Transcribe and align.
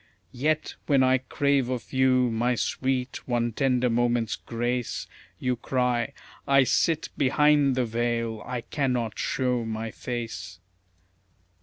Yet, 0.33 0.73
when 0.87 1.03
I 1.03 1.19
crave 1.19 1.69
of 1.69 1.93
you, 1.93 2.31
my 2.31 2.55
sweet, 2.55 3.27
one 3.27 3.51
tender 3.51 3.87
moment's 3.87 4.35
grace, 4.35 5.05
You 5.37 5.55
cry, 5.55 6.13
"I 6.47 6.63
SIT 6.63 7.09
BEHIND 7.17 7.75
THE 7.75 7.85
VEIL, 7.85 8.41
I 8.43 8.61
CANNOT 8.61 9.19
SHOW 9.19 9.63
MY 9.65 9.91
FACE." 9.91 10.59